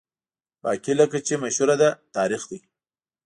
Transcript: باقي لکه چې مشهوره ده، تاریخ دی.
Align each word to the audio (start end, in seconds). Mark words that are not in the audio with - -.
باقي 0.63 0.93
لکه 1.01 1.17
چې 1.25 1.33
مشهوره 1.43 1.75
ده، 1.81 1.89
تاریخ 2.15 2.41
دی. 2.49 2.59